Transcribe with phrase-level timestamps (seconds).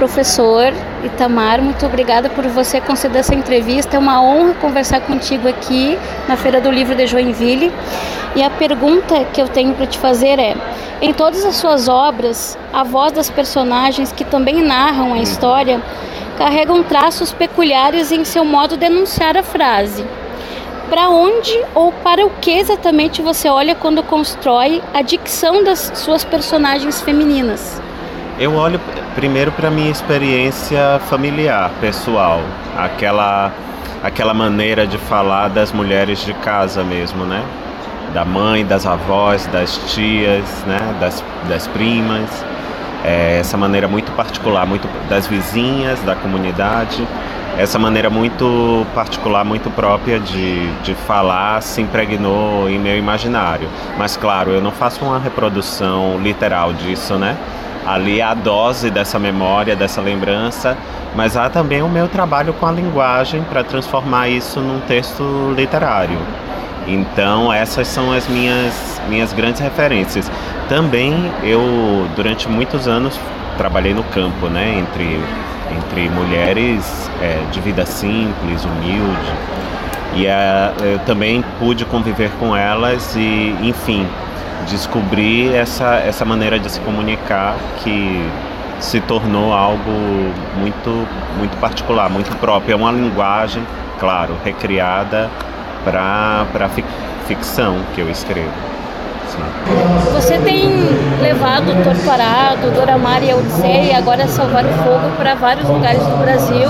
[0.00, 0.72] Professor
[1.04, 3.96] Itamar, muito obrigada por você conceder essa entrevista.
[3.96, 7.70] É uma honra conversar contigo aqui na Feira do Livro de Joinville.
[8.34, 10.56] E a pergunta que eu tenho para te fazer é:
[11.02, 15.82] em todas as suas obras, a voz das personagens que também narram a história
[16.38, 20.02] carregam traços peculiares em seu modo de enunciar a frase.
[20.88, 26.24] Para onde ou para o que exatamente você olha quando constrói a dicção das suas
[26.24, 27.82] personagens femininas?
[28.38, 28.80] Eu olho
[29.14, 32.40] primeiro para minha experiência familiar, pessoal,
[32.76, 33.52] aquela
[34.02, 37.44] aquela maneira de falar das mulheres de casa mesmo, né?
[38.14, 40.96] Da mãe, das avós, das tias, né?
[40.98, 42.44] Das, das primas.
[43.04, 47.06] É, essa maneira muito particular, muito das vizinhas, da comunidade
[47.58, 53.68] essa maneira muito particular, muito própria de, de falar se impregnou em meu imaginário.
[53.98, 57.36] Mas claro, eu não faço uma reprodução literal disso, né?
[57.94, 60.76] Ali a dose dessa memória, dessa lembrança,
[61.16, 66.18] mas há também o meu trabalho com a linguagem para transformar isso num texto literário.
[66.86, 70.30] Então essas são as minhas minhas grandes referências.
[70.68, 73.18] Também eu durante muitos anos
[73.58, 75.20] trabalhei no campo, né, entre
[75.76, 79.32] entre mulheres é, de vida simples, humilde.
[80.14, 84.06] E é, eu também pude conviver com elas e, enfim,
[84.68, 88.28] descobrir essa, essa maneira de se comunicar que
[88.78, 89.90] se tornou algo
[90.58, 91.06] muito,
[91.38, 92.72] muito particular, muito próprio.
[92.72, 93.62] É uma linguagem,
[93.98, 95.28] claro, recriada
[95.84, 98.70] para a ficção que eu escrevo.
[100.12, 100.68] Você tem
[101.20, 103.36] levado o Torturado, Dora Mar e a
[103.66, 106.68] e agora Salvar o Fogo para vários lugares do Brasil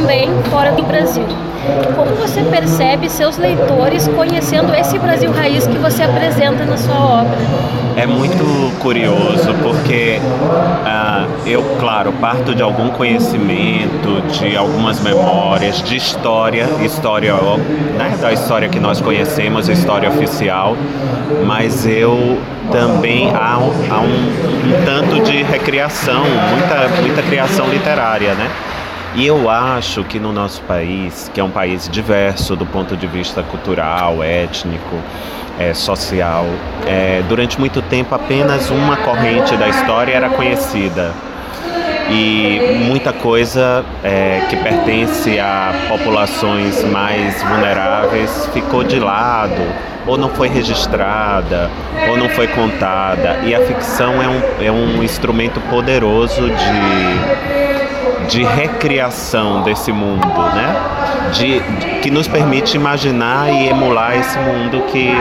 [0.00, 1.26] também fora do Brasil.
[1.94, 7.36] Como você percebe seus leitores conhecendo esse Brasil raiz que você apresenta na sua obra?
[7.96, 15.96] É muito curioso porque uh, eu, claro, parto de algum conhecimento, de algumas memórias, de
[15.96, 20.76] história, história né, da história que nós conhecemos, história oficial,
[21.46, 22.38] mas eu
[22.72, 28.50] também há, um, há um, um tanto de recriação, muita, muita criação literária, né?
[29.14, 33.08] E eu acho que no nosso país, que é um país diverso do ponto de
[33.08, 34.96] vista cultural, étnico,
[35.58, 36.46] é, social,
[36.86, 41.12] é, durante muito tempo apenas uma corrente da história era conhecida.
[42.08, 49.62] E muita coisa é, que pertence a populações mais vulneráveis ficou de lado,
[50.06, 51.70] ou não foi registrada,
[52.08, 53.40] ou não foi contada.
[53.44, 57.69] E a ficção é um, é um instrumento poderoso de
[58.30, 60.76] de recriação desse mundo, né?
[61.32, 61.60] De,
[62.00, 65.12] que nos permite imaginar e emular esse mundo que,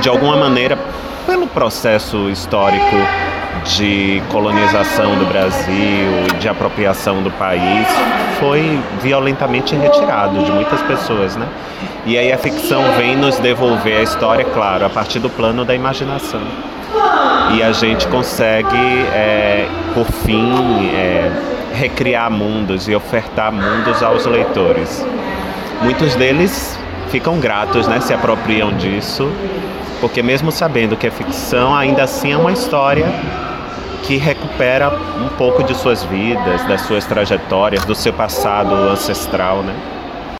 [0.00, 0.78] de alguma maneira,
[1.26, 2.96] pelo processo histórico
[3.64, 7.86] de colonização do Brasil, de apropriação do país,
[8.38, 11.46] foi violentamente retirado de muitas pessoas, né?
[12.06, 15.74] E aí a ficção vem nos devolver a história, claro, a partir do plano da
[15.74, 16.40] imaginação.
[17.54, 18.76] E a gente consegue,
[19.12, 21.30] é, por fim, é,
[21.74, 25.04] recriar mundos e ofertar mundos aos leitores.
[25.82, 26.78] Muitos deles
[27.10, 29.30] ficam gratos, né, se apropriam disso,
[30.00, 33.06] porque mesmo sabendo que é ficção, ainda assim é uma história
[34.04, 39.74] que recupera um pouco de suas vidas, das suas trajetórias, do seu passado ancestral, né?